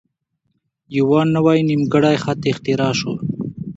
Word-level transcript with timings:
یوه 0.97 1.19
نوی 1.35 1.59
نیمګړی 1.69 2.15
خط 2.23 2.41
اختراع 2.51 2.93
شو. 2.99 3.13